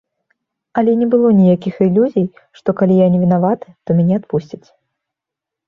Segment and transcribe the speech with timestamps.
[0.81, 2.25] Але не было ніякіх ілюзій,
[2.61, 4.65] што калі я не вінаваты, то мяне адпусцяць.